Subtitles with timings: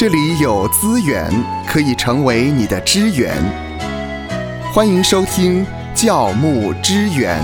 [0.00, 1.30] 这里有资源
[1.66, 3.36] 可以成为你的支援。
[4.72, 5.62] 欢迎收听
[5.94, 7.38] 教牧支援。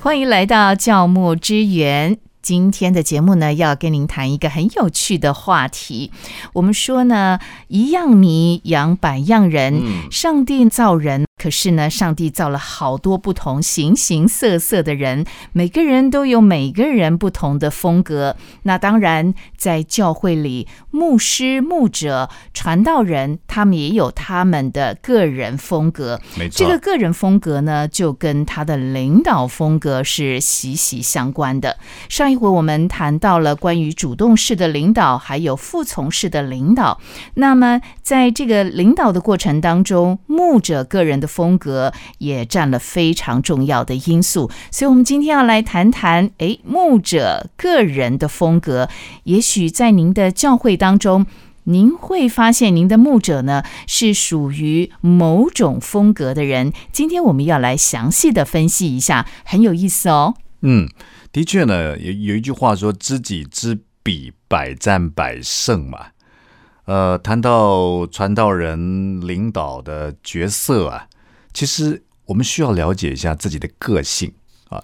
[0.00, 2.29] 欢迎来到教牧支援。
[2.50, 6.10] 今天的节目呢，要跟您谈一个很有趣的话题。
[6.54, 7.38] 我们说呢，
[7.68, 11.24] 一样米养百样人，上帝造人。
[11.40, 18.36] 可是呢，上帝造了好多不同形形色色的人，每个人都有每个人不同的风格。
[18.64, 26.20] 那当然，在教会里，牧师、牧者、传道人，他们也有他们的个人风格。
[26.36, 31.78] 没错，这个个人风格呢，就跟他的领导风格是息息相关的。
[32.10, 36.98] 上一回我们谈到了关于主动式的领导，还有服从式的领导。
[37.34, 48.88] 那么，在这个领导的过程当中，牧者个人的风格也占了非常重要的因素，所以，我们今天要来谈谈，诶，牧者个人的风格。
[49.24, 51.26] 也许在您的教会当中，
[51.64, 56.72] 您会发现您的牧者呢是属于某种风格的人。
[56.90, 60.34] 今天我们要来详细的分析一下，很有意思哦。
[60.62, 60.88] 嗯，
[61.32, 66.06] 的确呢，有有一句话说“知己知彼，百战百胜”嘛。
[66.86, 71.06] 呃，谈到传道人领导的角色啊。
[71.52, 74.32] 其实我们需要了解一下自己的个性
[74.68, 74.82] 啊。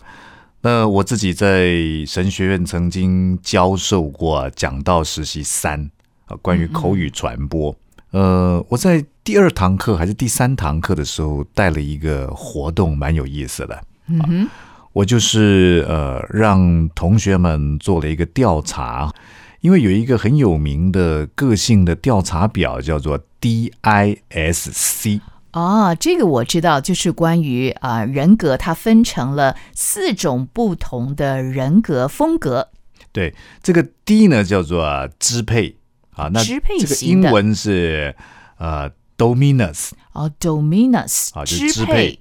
[0.61, 1.75] 那我自己在
[2.07, 5.91] 神学院曾经教授过讲道实习三
[6.27, 7.75] 啊，关于口语传播。
[8.11, 13.85] 呃，我在第二堂课还是第三堂课的时候带了一个活动，蛮有意思的。
[14.07, 14.49] 嗯哼，
[14.97, 19.13] 我就是呃让同学们做了一个调查，
[19.61, 25.21] 因为有一个很有名的个性的调查表叫做 DISC。
[25.53, 32.71] 哦，这个我知道，就是关于啊人格，它分成了四种不同的人格风格。
[33.13, 35.77] 对，这个 D 呢叫做支配
[36.15, 38.17] 啊，那支配这个英文是
[38.57, 42.19] 呃 dominus 哦，dominus 啊，就是支配。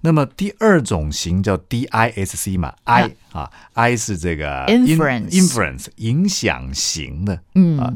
[0.00, 7.78] 那么第二种型叫 DISC 嘛，I 啊，I 是这个 influence 影响型的，嗯。
[7.78, 7.92] 啊。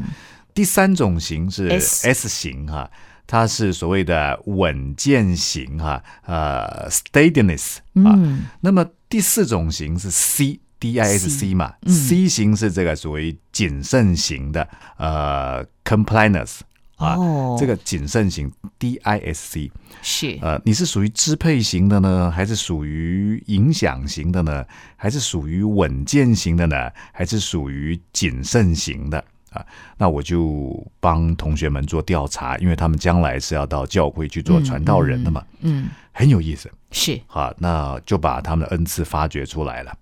[0.55, 2.91] 第三种型是 S 型哈。
[3.25, 8.13] 它是所谓的稳健型哈，呃，steadiness 啊。
[8.61, 16.59] 那么第四种型是 C，D I S C 嘛，C 型是这个属于谨慎型的，呃，compliance
[17.03, 17.17] 啊。
[17.59, 24.65] 这个谨慎型 D I S C 是呃，你是属于支配型的呢，还是属于影响型的呢？
[24.97, 26.91] 还是属于稳健型的呢？
[27.13, 29.23] 还是属于谨慎型的？
[29.51, 29.65] 啊，
[29.99, 39.95] 那我就帮同学们做调查，因为他们将来是要到教会去做传道人的嘛，嗯，很有意思，是好，那就把他们的恩赐发掘出来了。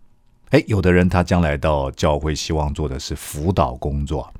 [0.50, 4.32] 哎，有的人他将来到教会，希望做的是辅导工作。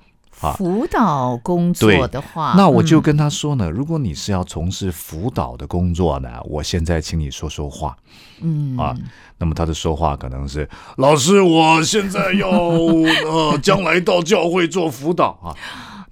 [0.56, 7.96] 辅导工作的话，那我就跟他说呢，如果你是要从事辅导的工作呢，我现在请你说说话，
[8.40, 8.76] 嗯。
[8.76, 8.96] 啊，
[9.38, 15.38] 那么他的说话可能是老师，我现在要呃，将来到教会做辅导。
[15.42, 15.56] 啊。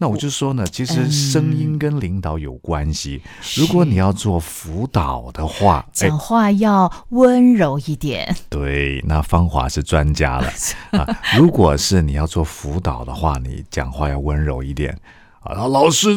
[0.00, 3.20] 那我就说呢，其实声音跟领导有关系。
[3.56, 8.36] 如果你要做辅导的话，讲话要温柔一点。
[8.48, 10.48] 对，那芳华是专家了
[10.96, 11.18] 啊。
[11.36, 14.96] 如果是你要做辅导的话，你讲话要温柔一点
[15.40, 15.52] 啊。
[15.52, 16.10] 然后老师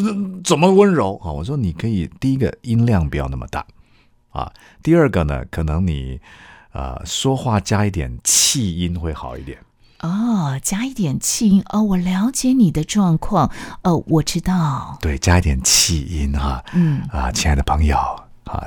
[0.44, 1.32] 怎么温柔啊？
[1.32, 3.66] 我说你可以第一个音量不要那么大
[4.30, 4.54] 啊。
[4.84, 6.20] 第二个呢，可能你
[6.74, 9.58] 呃说话加一点气音会好一点。
[10.02, 13.52] 哦，加一点气音哦，我了解你的状况
[13.84, 14.98] 哦，我知道。
[15.00, 17.96] 对，加一点气音哈，嗯啊，亲爱的朋友
[18.46, 18.66] 啊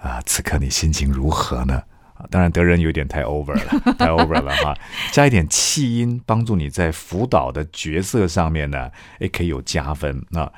[0.00, 1.82] 啊，此刻你心情如何呢？
[2.14, 4.74] 啊，当然德仁有点太 over 了，太 over 了哈，
[5.10, 10.24] 加一点气音，帮助你在辅导的角色上面呢，也可以有加分。
[10.30, 10.50] 那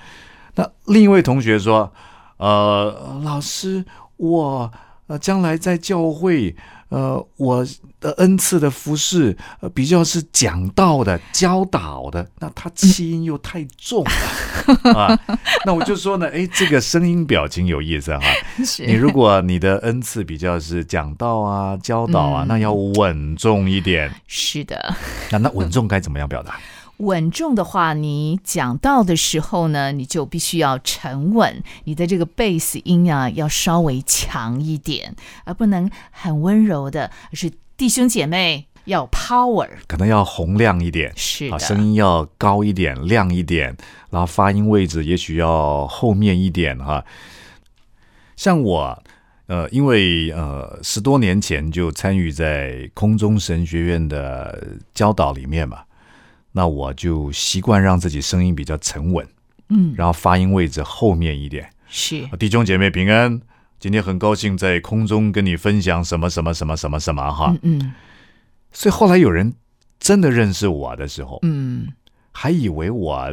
[0.56, 1.90] 那另一位同学说，
[2.36, 3.84] 呃，老师，
[4.18, 4.70] 我
[5.06, 6.54] 呃将来在教会。
[6.90, 7.66] 呃，我
[8.00, 15.18] 的恩赐的服饰，呃，比较是讲道的、教导的，那他气音又太重了 啊。
[15.64, 18.20] 那我就说呢，哎，这个声音表情有意思哈。
[18.86, 24.10] 你如果你的恩赐比较是讲道啊、教导啊，那要稳重一点。
[24.26, 24.94] 是的。
[25.30, 26.58] 那那稳重该怎么样表达？
[26.98, 35.14] 稳重的话，你讲到的时候呢，你就必须要沉稳，你的这个贝斯音啊要稍微强一点，
[35.44, 43.76] 而不能很温柔的，而是弟兄姐妹要 power，可能要洪亮一点，是啊，声音要高一点、亮一点，
[44.10, 47.04] 然后发音位置也许要后面一点哈。
[48.34, 49.00] 像我
[49.46, 55.82] 呃，因为呃十多年前就参与在空中神学院的教导里面嘛，
[56.50, 59.24] 那我就习惯让自己声音比较沉稳，
[59.68, 61.70] 嗯，然后发音位置后面一点。
[61.86, 62.26] 是。
[62.40, 63.40] 弟兄姐妹平安，
[63.80, 67.56] 今天很高兴在空中跟你分享什么什么什么什么什么哈。
[67.62, 67.92] 嗯嗯
[68.72, 69.54] 所以后来有人
[69.98, 71.88] 真的认识我的时候，嗯，
[72.32, 73.30] 还以为我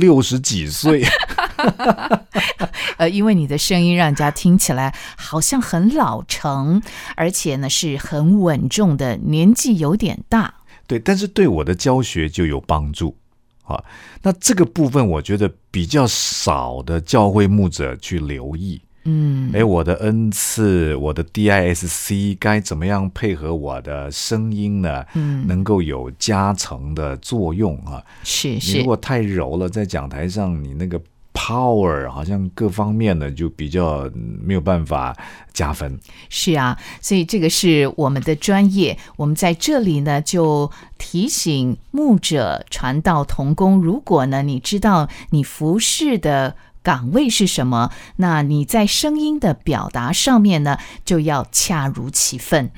[0.00, 1.04] 六十几岁。
[2.98, 6.82] 呃，因为你的声音让人家听起来好像很老成，
[7.16, 10.52] 而且呢是很稳重的，年纪有点大。
[10.88, 13.16] 对，但是对我的教学就有帮助
[13.62, 13.82] 啊。
[14.22, 18.80] 那这个部分我觉得比较少的教会牧者去留意。
[19.04, 25.04] 嗯哎，我的恩赐，我的 DISC 该怎么样配合我的声音呢？
[25.14, 28.02] 嗯，能够有加成的作用啊。
[28.22, 31.00] 是是你如，果太柔了，在讲台上你那个
[31.32, 35.16] power 好像各方面呢就比较嗯没有办法
[35.52, 35.98] 加分。
[36.28, 38.98] 是啊，所以这个是我们的专业。
[39.16, 46.54] 我们在这里呢，就提醒牧者、传道同工，如果呢你知道你服侍的
[46.88, 52.70] 岗位是什么，那你在声音的表达上面呢，就要恰如其分。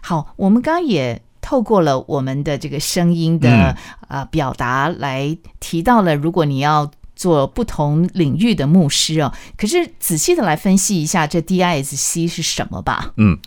[0.00, 1.20] 好，我们刚刚也。
[1.40, 3.74] 透过了我们的这个声音的、
[4.08, 13.14] 呃表达来提到了，如果你要做不同领域的牧师哦，可是仔细的来分析一下这 DISC 是什么吧？
[13.16, 13.38] 嗯，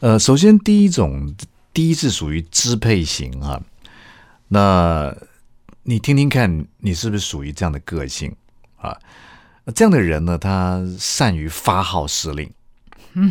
[0.00, 1.34] 呃，首先第一种，
[1.72, 3.62] 第一是属于支配型啊、
[4.48, 5.16] 那
[5.84, 8.36] 你听听看，你是不是属于这样的个性
[8.76, 8.94] 啊？
[9.74, 12.50] 这样的人呢，他善于发号施令，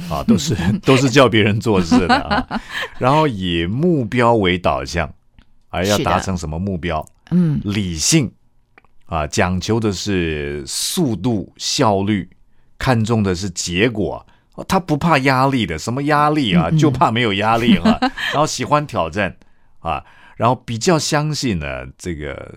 [0.09, 2.61] 啊，都是 都是叫别人做事的啊，
[2.99, 5.11] 然后以目标为导向，
[5.69, 7.05] 而要达成什么目标？
[7.31, 8.31] 嗯，理性。
[9.07, 12.27] 啊，讲求的是速度、效率，
[12.79, 14.25] 看重的是结果。
[14.55, 16.71] 哦他不怕压力的，什么压力啊？
[16.71, 17.99] 就怕没有压力啊。
[18.33, 19.37] 然后喜欢挑战。
[19.79, 20.03] 啊，
[20.37, 22.51] 然后比较相信呢，这个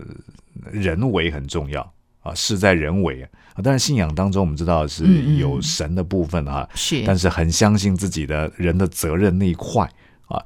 [0.72, 1.82] 人为很重要。
[2.22, 3.28] 啊，事在人为
[3.58, 3.60] 啊。
[3.60, 5.04] 当然，信仰当中我们知道是
[5.36, 9.90] 有神的部分啊，是，但是很相信自己的人的责任那一块
[10.28, 10.40] 啊。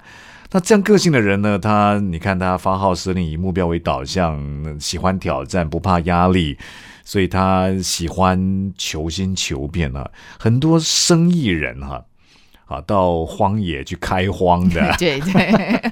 [0.54, 4.38] 那这样个性的人呢，他你看他发号施令，以目标为导向，
[4.78, 6.58] 喜欢挑战，不怕压力，
[7.04, 10.10] 所以他喜欢求新求变啊。
[10.38, 12.04] 很多生意人哈、啊，
[12.80, 15.44] 到荒野去开荒的 对对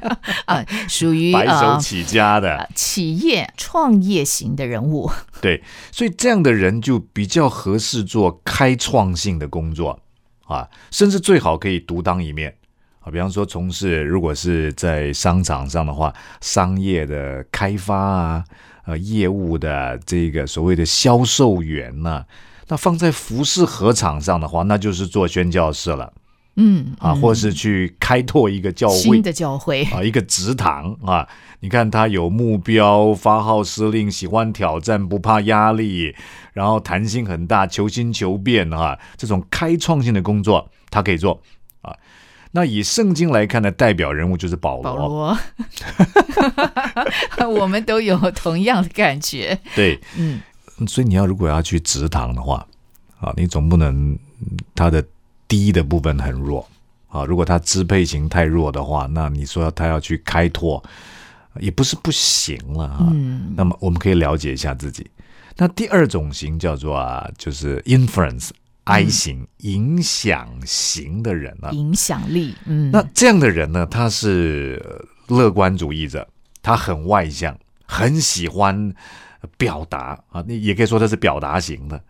[0.47, 5.11] 啊，属于 白手呃起家的，呃企业创业型的人物。
[5.41, 5.63] 对，
[5.93, 10.01] 所以这样的人就比较合适做开创性的工作
[10.47, 12.55] 啊，甚至最好可以独当一面
[13.01, 13.11] 啊。
[13.11, 18.45] 比方说，从事如果是在商场上的话，商业的开发啊，
[18.87, 22.25] 呃，业务的这个所谓的销售员呐、
[22.69, 26.13] 那放在服饰合场上的话，那就是做宣教士了
[26.57, 28.97] 嗯啊，嗯或是去开拓一个教会。
[28.97, 31.27] 新的教会，啊，一个职堂啊，
[31.61, 36.15] 你看他有目标，发号施令，喜欢挑战，不怕压力，
[36.53, 41.41] 然后弹性很大，求新求变啊，这种开创性的工作他可以做
[41.83, 41.95] 啊。
[42.53, 45.39] 那以圣经来看的，代表人物就是保罗，保罗，
[47.49, 49.57] 我们都有同样的感觉。
[49.77, 50.41] 对，嗯，
[50.89, 52.67] 所以你要如果要去职堂的话，
[53.21, 55.05] 啊，你总不能嗯他的
[55.51, 56.65] 低的部分很弱
[57.09, 57.25] 啊。
[57.25, 60.81] 如果他支配型太弱的话，那你说他要去开拓，
[61.59, 63.09] 也不是不行了啊。
[63.11, 65.11] 嗯那么我们可以了解一下自己。
[65.57, 68.51] 那第二种型叫做啊，就是 influence
[68.85, 71.71] I 型、影响型的人啊。
[71.73, 76.27] 影响力，嗯，那这样的人呢，他是呃乐观主义者，
[76.63, 78.95] 他很外向，很喜欢
[79.59, 82.01] 表达啊，你也可以说他是表达型的。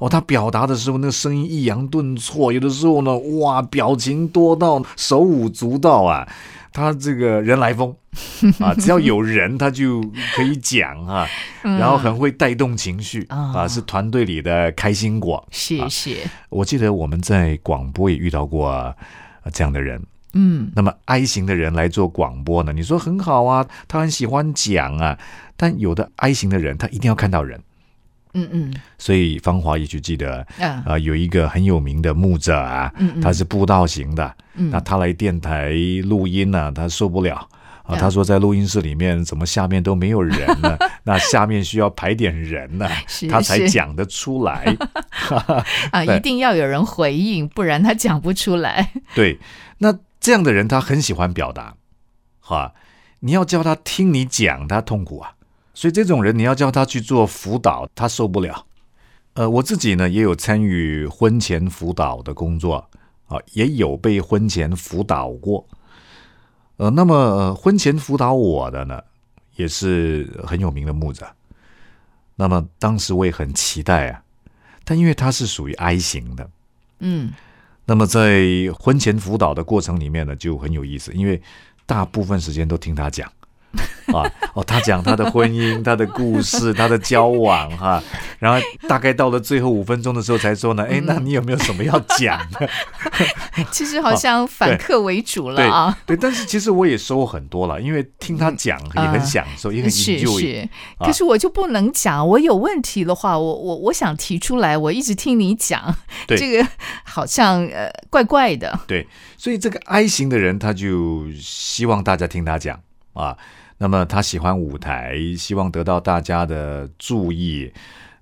[0.00, 6.26] 哦，他表达的时候，那个声音抑扬顿挫，有的时候呢，哇，表情多到手舞足蹈啊。
[6.72, 7.92] 他这个人来疯
[8.60, 10.00] 啊，只要有人，他就
[10.36, 11.26] 可以讲啊，
[11.62, 15.44] 然后很会带动情绪哦啊，是团队里的开心果。
[15.50, 18.94] 谢谢，我记得我们在广播也遇到过、啊、
[19.52, 20.00] 这样的人。
[20.32, 22.72] 嗯那么 I 型的人来做广播呢？
[22.72, 25.18] 你说很好啊，他很喜欢讲啊，
[25.56, 27.60] 但有的 I 型的人，他一定要看到人。
[28.34, 35.72] 嗯嗯所以芳华也许记得，啊啊、有一个很有名的牧者啊，嗯嗯他是布道型的，嗯那他来电台
[36.04, 37.36] 录音呢、他受不了。
[37.82, 40.78] 啊，嗯他说在录音室里面怎么下面都没有人呢？
[41.02, 44.76] 那下面需要排点人呢、是他才讲得出来。
[45.90, 48.92] 啊，一定要有人回应，不然他讲不出来。
[49.14, 49.40] 对，
[49.78, 51.74] 那这样的人他很喜欢表达，
[52.38, 52.74] 哈，
[53.20, 55.32] 你要叫他听你讲，他痛苦啊。
[55.80, 58.66] 所以这种人你要叫他去做辅导，他受不了。
[59.32, 62.86] 呃，我自己呢也有参与婚前辅导的工作
[63.28, 65.66] 啊，也有被婚前辅导过。
[66.76, 69.00] 呃，那么、呃婚前辅导我的呢，
[69.56, 71.26] 也是很有名的牧者。
[72.36, 74.22] 那么当时我也很期待啊，
[74.84, 76.50] 但因为他是属于 I 型的，
[76.98, 77.32] 嗯，
[77.86, 78.44] 那么在
[78.78, 81.40] 婚前辅导的过程里面呢，就很有意思，因为
[81.86, 83.32] 大部分时间都听他讲。
[84.12, 88.02] 啊，哦，他讲他的婚姻、他的故事、他的交往哈，
[88.40, 88.58] 然后
[88.88, 92.68] 大概到了最后五分钟的时候才说呢，哎，那你有没有什么要讲的？
[93.70, 95.96] 其实好像反客为主了啊。
[96.04, 105.94] 对，但是其实我也收获很多了，因为听他讲也很享受，也很嗯是 enjoy 是，啊可是我就不能讲，我有问题的话，我我我想提出来，我一直听你讲，
[106.26, 106.66] 对这个
[107.04, 108.76] 好像呃怪怪的。
[108.88, 112.80] 对，所以这个 I 型的人，他就希望大家听他讲
[113.12, 113.36] 啊。
[113.82, 117.72] 那么他喜欢舞台，希望得到大家的注意。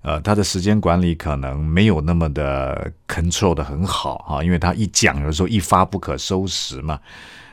[0.01, 6.97] 呃，他的时间管理可能没有那么的 control 的很好哈、因为他一讲有时候一发不可收拾嘛。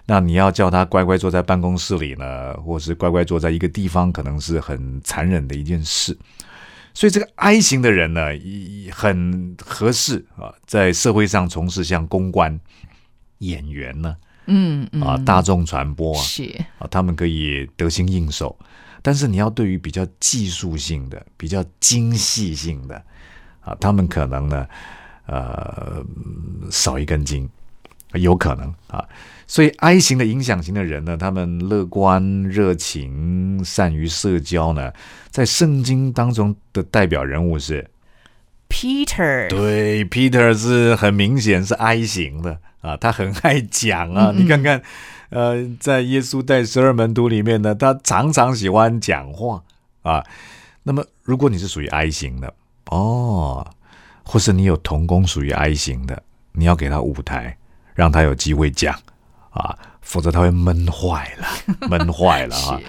[0.07, 6.17] 那你要叫他乖乖坐在办公室里呢，或是乖乖坐在一个地方，可能是很残忍的一件事。
[6.95, 8.29] 所以这个 I 型的人呢，
[8.93, 12.61] 很合适啊，在社会上从事像公关、
[13.39, 14.15] 演员呢
[14.47, 16.45] 嗯嗯啊、大众传播啊是
[16.79, 18.57] 啊，他们可以得心应手。
[19.03, 23.01] 但是你要对于比较技术性的、比较精细性的
[23.61, 24.67] 啊，他们可能呢，
[25.27, 26.05] 呃，
[26.71, 27.49] 少一根筋，
[28.15, 29.05] 有可能啊。
[29.47, 34.93] 所以 I 型的影响型的人呢，他们乐观、热情、善于社交呢，
[35.31, 37.89] 在圣经当中的代表人物是
[38.69, 44.31] Peter，对，Peter 是很明显是 I 型的啊，他很爱讲啊。
[44.31, 44.83] 嗯嗯你看看，
[45.31, 49.63] 呃，在耶稣带十二门徒里面呢，他常常喜欢讲话
[50.03, 50.25] 啊。
[50.83, 52.53] 那么，如果你是属于 I 型的
[52.87, 53.67] 哦，
[54.23, 57.57] 或是你有同工属于 I 型的，你要给他舞台，
[57.95, 58.95] 让他有机会讲
[59.51, 62.87] 啊，否则他会闷坏了，闷坏了啊 是。。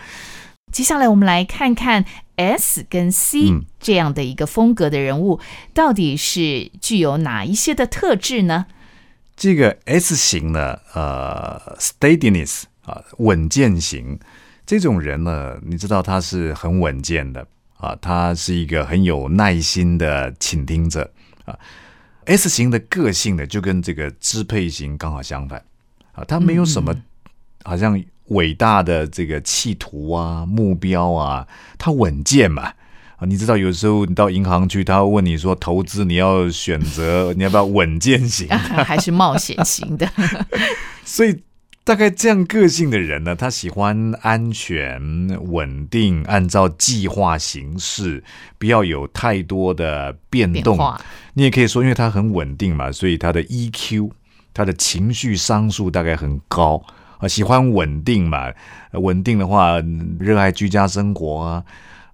[0.72, 2.06] 接下来我们来看看
[2.36, 5.40] S 跟 C 嗯这样的一个风格的人物，
[5.74, 8.68] 到底是具有哪一些的特质呢？
[9.36, 14.20] 这个 S 型呢，呃，steadiness 啊，稳健型
[14.66, 17.48] 这种人呢，你知道他是很稳健的
[17.78, 21.12] 啊，他是一个很有耐心的倾听者
[21.46, 21.58] 啊。
[22.26, 25.64] S 型的个性呢，就跟这个支配型刚好相反
[26.12, 26.94] 啊，他没有什么
[27.64, 32.74] 好像伟大的这个企图啊、目标啊，他稳健嘛。
[33.18, 38.48] 啊，你知道有时候你到银行去，他会问你说投资你要选择你要不要稳健型
[38.86, 40.08] 还是冒险型的？
[41.04, 41.42] 所以
[41.84, 45.02] 大概这样个性的人呢，他喜欢安全、
[45.50, 48.24] 稳定，按照计划行事，
[48.60, 50.78] 不要有太多的变动。
[50.78, 50.94] 变
[51.34, 54.12] 你也可以说，因为他很稳定嘛，所以他的 EQ，
[54.54, 56.84] 他的情绪商数大概很高
[57.20, 58.52] 啊，喜欢稳定嘛。
[58.92, 61.64] 呃稳定的话，嗯热爱居家生活啊。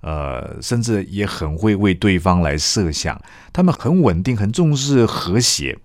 [0.01, 3.17] 呃，甚至也很会为对方来设想，
[3.53, 5.79] 他们很稳定，很重视和谐，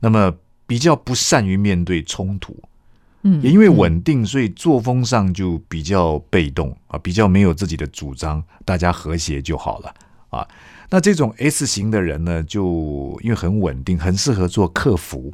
[0.00, 0.34] 那么
[0.66, 2.54] 比较不善于面对冲突，
[3.22, 9.94] 嗯也因为稳定，所以作风上就比较被动啊，比较没有自己的主张，大家和谐就好了
[10.28, 10.46] 啊。
[10.90, 15.32] 那这种 S 型的人呢，就因为很稳定，很适合做客服、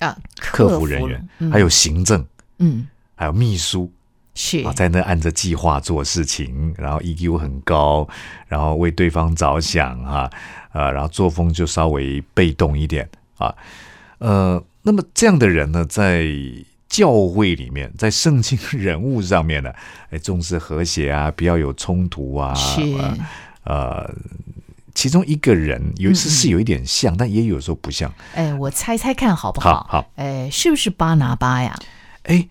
[0.00, 2.26] 啊，客服人员，嗯还有行政，
[2.64, 2.86] 嗯。
[3.16, 3.92] 还有秘书
[4.34, 4.58] 是。
[4.64, 8.08] 啊，在那按着计划做事情，然后 EQ 很高，
[8.48, 10.30] 然后为对方着想哈、
[10.72, 13.54] 啊，然后作风就稍微被动一点啊，
[14.18, 16.26] 呃，那么这样的人呢，在
[16.88, 19.72] 教会里面，在圣经人物上面呢，
[20.10, 22.80] 哎，重视和谐啊，不要有冲突啊，是。
[22.82, 23.16] 呃
[23.64, 24.14] 呃，
[24.94, 28.12] 其中一个人有一次是有一点像，但也有时候不像。
[28.34, 31.74] 哎，我猜猜看好不好好，哎，是不是巴拿巴呀？
[32.24, 32.48] 哎，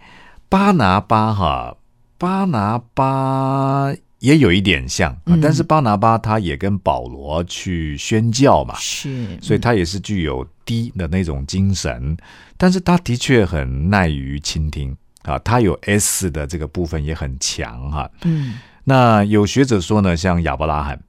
[0.49, 1.77] 巴拿巴哈，
[2.17, 12.15] 巴拿巴也有一点像，但是巴拿巴他也跟保罗去宣教嘛，是，所以他也是具有低的那种精神，
[12.57, 18.59] 但是他的确很耐于倾听啊，他有 S 的这个部分也很强哈、嗯。
[18.85, 21.01] 那有学者说呢，像亚伯拉罕，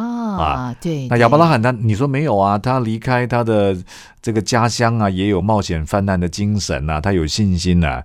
[0.00, 2.58] 啊，对，那亚伯拉罕他你说没有啊？
[2.58, 3.76] 他离开他的
[4.20, 8.04] 这个家乡啊，也有冒险犯难的精神啊，他有信心啊。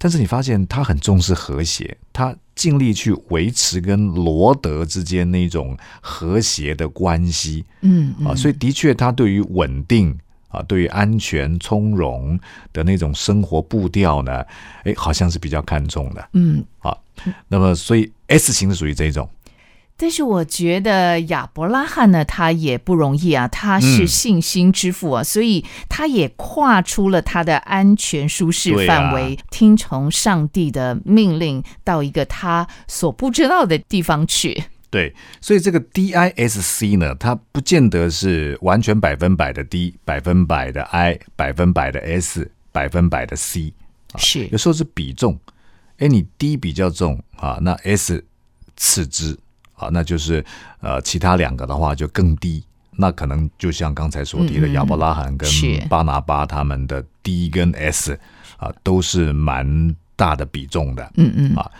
[0.00, 10.16] 但是你发现他很重视和谐，他尽力去维持跟罗德之间那种和谐的关系嗯啊，所以的确他对于稳定
[10.48, 12.38] 啊，对于安全从容
[12.72, 14.44] 的那种生活步调呢，
[14.84, 16.96] 哎，好像是比较看重的嗯，啊。
[17.48, 19.28] 那么所以 S 型是属于这种，
[20.00, 34.62] 但是我觉得亚伯拉罕呢，他也不容易啊，他是嗯信心之父啊，所以他也跨出了他的安全舒适范围，听从上帝的命令，到一个他所不知道的地方去。
[34.88, 43.74] 对，所以这个 DISC 呢，它不见得是完全百分百的 D，百分百的 I，百分百的 S，百分百的 C，
[44.16, 45.38] 是有时候是比重。
[45.98, 48.24] 哎，你 D 比较重啊，那 S
[48.76, 49.36] 次之
[49.78, 50.44] 啊，那就是
[50.80, 52.62] 呃，其他两个的话就更低。
[53.00, 55.48] 那可能就像刚才所提的亚伯拉罕跟
[55.88, 58.18] 巴拿巴他们的 D 跟 S
[58.56, 61.12] 啊，都是蛮大的比重的。
[61.14, 61.70] 嗯嗯啊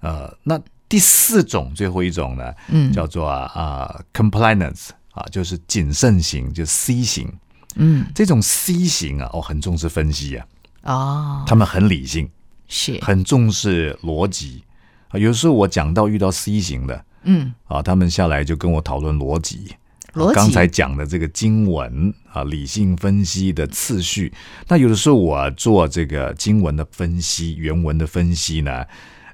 [0.00, 7.30] 呃，那第四种，最后一种呢，嗯叫做啊、compliance 啊，就是谨慎型，就 C 型。
[7.74, 10.46] 嗯这种 C 型啊，哦，很重视分析啊，
[10.84, 12.28] 哦，他们很理性，
[12.66, 14.64] 是很重视逻辑
[15.08, 15.18] 啊。
[15.18, 19.68] 有时候我讲到遇到 C 型的嗯啊，他们下来就跟我讨论逻辑。
[19.70, 19.80] 啊
[20.12, 24.30] 逻辑刚才讲的这个经文啊，理性分析的次序，
[24.68, 28.84] 那有的时候我做这个经文的分析、原文的分析呢，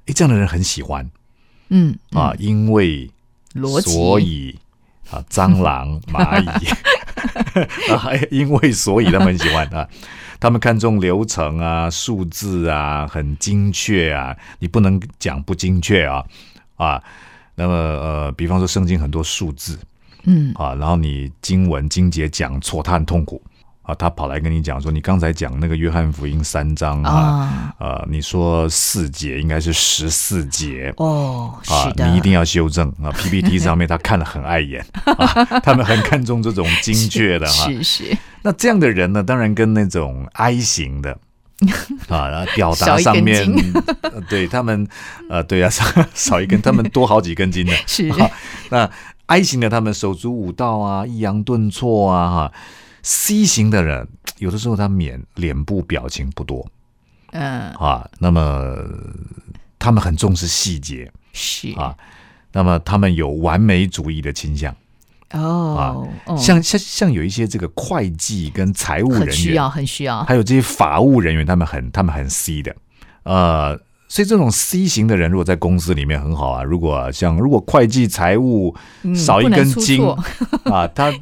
[0.06, 1.10] 诶，这样的人很喜欢。
[1.70, 3.10] 嗯啊，因为
[3.54, 4.56] 逻辑所以
[5.10, 6.46] 啊，蟑螂、 蚂蚁
[7.92, 9.88] 啊，因为所以他们很喜欢啊，
[10.38, 16.24] 他们看重流程啊、数字啊，很精确啊，你不能讲不精确啊
[16.76, 17.02] 啊。
[17.58, 19.76] 那么呃，比方说圣经很多数字
[20.22, 23.42] 嗯啊，然后你经文经节讲错，他很痛苦
[23.82, 27.10] 啊，他跑来跟你讲说，你刚才讲那个约翰福音三章啊。
[27.10, 37.66] 啊呃，你说四节应该是十四节，哦，啊是，的，你一定要修正啊！PPT 上面他看了很碍眼 啊，他们很看重这种精确的哈。
[37.66, 41.16] 是是那这样的人呢，当然跟那种 I 型的
[42.08, 43.44] 啊，然后表达上面，
[44.02, 44.86] 呃对他们
[45.28, 45.84] 呃，对啊，少
[46.14, 47.72] 少一根，他们多好几根筋的。
[47.86, 48.30] 是啊
[48.70, 48.90] 那
[49.26, 52.52] I 型的他们手足舞蹈啊，抑扬顿挫啊，哈。
[53.02, 54.06] C 型的人
[54.38, 56.66] 有的时候他脸脸部表情不多
[57.32, 58.76] 嗯啊，那么
[59.78, 61.10] 他们很重视细节。
[61.32, 61.94] 是啊
[62.52, 64.74] 那么他们有完美主义的倾向，
[65.32, 72.74] 哦啊，像像像有一些这个会计跟财务人员，很需要很需要，还有这些法务人员，他们很他们很 C 的，
[73.24, 76.62] 呃，所以这种 C 型的人，如果在公司里面很好啊。
[76.62, 80.18] 如果像如果会计财务嗯少一根筋、错。
[80.64, 81.12] 啊，他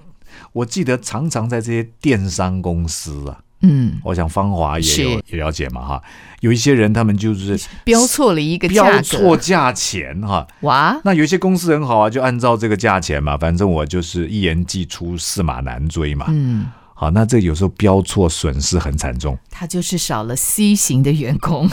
[0.53, 6.03] 我记得常常在这些电商公司啊，嗯，我想芳华也有也了解嘛哈，
[6.41, 10.47] 有一些人他们就是标错了一个价标，错价钱哈。
[10.61, 16.27] 哇，那有一些公司很好啊，就按照这个价钱嘛，反正我就是一言既出，驷马难追嘛。
[16.29, 16.67] 嗯，
[16.99, 19.39] 好，那这有时候标错损失很惨重。
[19.51, 21.69] 他就是少了 C 型的员工，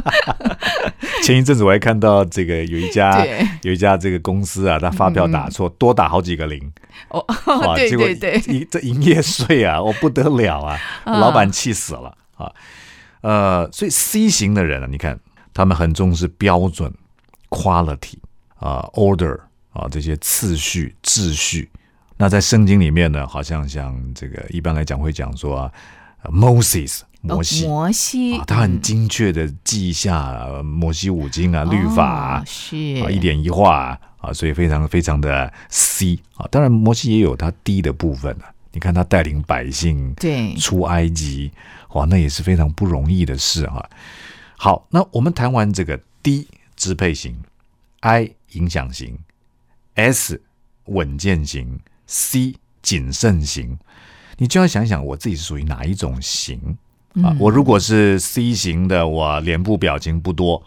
[1.24, 3.24] 前一阵子我还看到这个有一家
[3.62, 6.70] 有一家这个公司啊，他发票打错，多打好几个零，
[7.08, 11.18] 哦，哇， 对结果对对，营这营业税啊， 我不得了啊，啊。
[11.18, 12.52] 老板气死了啊。
[13.22, 15.18] 呃，所以 C 型的人啊，你看
[15.54, 16.92] 他们很重视标准、
[17.48, 18.18] quality
[18.56, 19.40] 啊、order
[19.72, 21.70] 啊这些次序、秩序。
[22.24, 25.72] 那在圣经里面呢，好像像这个一般来讲会讲说啊
[26.22, 27.66] 呃 Moses 摩西。
[27.66, 36.48] 哦摩西啊，他很精确的记下呃摩西五经啊、律法啊哦，是啊一点一画啊啊，所以非常非常的 C 啊。
[36.50, 38.50] 当然，摩西也有他低的部分啊。
[38.72, 41.52] 你看他带领百姓对，出埃及，
[41.90, 43.86] 哇，那也是非常不容易的事哈、
[44.56, 47.36] 好，那我们谈完这个 D 支配型
[48.00, 49.18] ，I 影响型
[49.96, 50.40] ，S
[50.86, 53.78] 稳健型，C 谨慎型，
[54.38, 56.76] 你就要想想我自己是属于哪一种型
[57.38, 60.62] 我如果是 C 型的，我脸部表情不多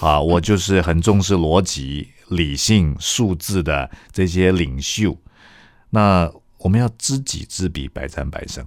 [0.00, 5.16] 啊，我就是很重视逻辑、理性、数字的这些领袖。
[5.88, 8.64] 那我们要知己知彼，百战百胜。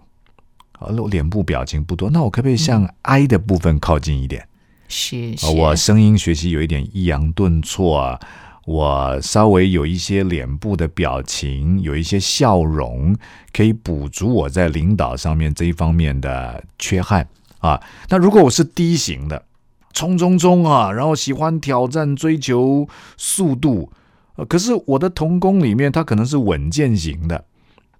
[0.77, 4.47] 好，那我脸部表情不多，那我可不可以向 I 的部分靠近一点？
[4.87, 8.19] 是，我声音学习有一点抑扬顿挫啊，
[8.65, 13.15] 我稍微有一些脸部的表情，有一些笑容，
[13.53, 17.27] 可以补足我在领导上面这一方面的缺憾
[17.59, 17.79] 啊。
[18.09, 19.45] 那如果我是 D 型的，
[19.93, 23.91] 冲冲冲啊，然后喜欢挑战、追求速度，
[24.35, 27.45] 呃，可是我的童工里面他可能是稳健型的，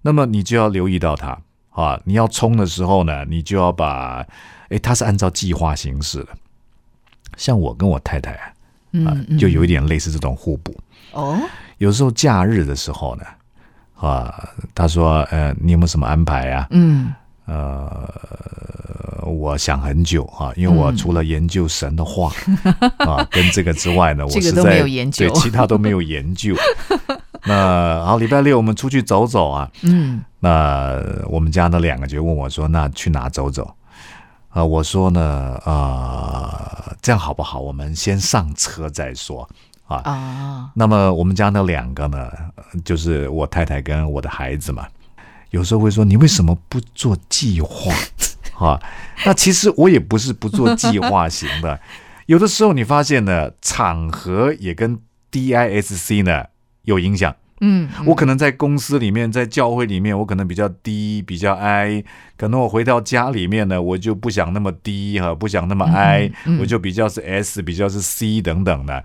[0.02, 4.26] 那么你就要留意到他啊，你要冲的时候呢，你就要把，
[4.70, 6.28] 诶，他是按照计划行事的。
[7.36, 8.52] 像我跟我太太啊，
[9.04, 10.74] 啊就有一点类似这种互补。
[11.12, 11.38] 哦，
[11.78, 13.24] 有时候假日的时候呢，
[13.98, 16.66] 啊，他说，呃，你有没有什么安排啊？
[16.70, 17.12] 嗯
[17.46, 18.10] 呃，
[19.24, 22.32] 我想很久啊，因为我除了研究神的话、
[22.98, 26.54] 啊， 跟这个之外呢，我这个都实在没有研究对其他都没有研究。
[27.46, 33.72] 那好，礼拜六我们出去走走啊，嗯那我们家那两个就问我说：“那去哪走走？”
[34.50, 36.75] 啊、我说呢，呃，
[37.06, 37.60] 这样好不好？
[37.60, 39.48] 我们先上车再说
[39.86, 39.98] 啊。
[39.98, 44.88] 啊，那么我们家那两个呢，呃就是我太太跟我的孩子嘛，
[45.50, 47.94] 有时候会说：“你为什么不做计划？”
[48.58, 48.82] 啊，
[49.24, 51.78] 那其实我也不是不做计划型的，
[52.26, 54.98] 有的时候你发现呢，场合也跟
[55.30, 56.46] DISC 呢
[56.82, 57.32] 有影响。
[57.60, 62.04] 嗯，我可能在公司里面，在教会里面，我可能比较低，比较哀。
[62.36, 69.04] 可能我回到家里面呢，我就不想那么低哈，不想那么哀，嗯嗯我就比较是 S，比较是 C 等等的。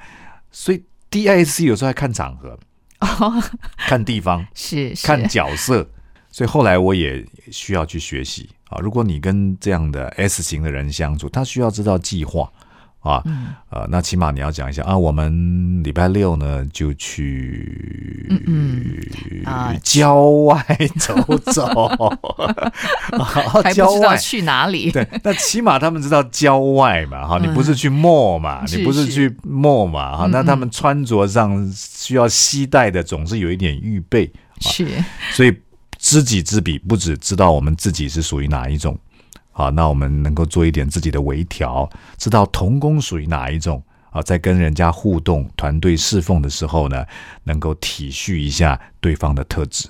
[0.51, 2.59] 所以 D I C 有时候还看场合，
[2.99, 3.41] 哦，
[3.77, 5.89] 看地方， 是是，看角色。
[6.29, 8.79] 所以后来我也需要去学习啊。
[8.79, 12.49] 如果你跟这样的 S 型的人相处，他需要知道计划
[13.01, 13.47] 啊，嗯。
[13.69, 19.43] 呃，那起码你要讲一下啊，我们礼拜六呢就去嗯嗯。
[19.45, 20.63] 啊郊外
[20.99, 21.15] 走
[21.51, 21.63] 走，
[23.17, 23.95] 啊还不郊外。
[23.95, 24.91] 知道去哪里。
[24.91, 29.11] 对，那起码他们知道郊外嘛，哈，你不是去 mall 嘛，你不是是。
[29.11, 34.87] 去 mall 嘛，哈，嗯那他们穿着上需要携带的总是有一点预备，是，
[35.31, 35.53] 所以
[35.97, 38.97] 知己知彼，不只知道我们自己是属于哪一种，
[39.51, 47.05] 好，那我们能够做一点自己的微调，知道同工属于哪一种啊，在跟人家互动、团队侍奉的时候呢，
[47.43, 49.89] 能够体恤一下对方的特质。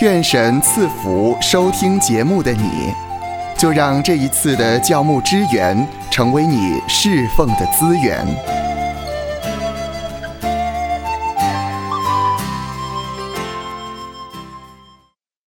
[0.00, 2.92] 愿神赐福收听节目的你，
[3.58, 8.59] 就让这一次的教牧支援成为你侍奉的资源。